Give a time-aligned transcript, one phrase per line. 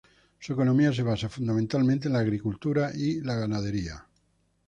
[0.39, 4.03] Su economía se basa fundamentalmente en la agricultura y la ganadería.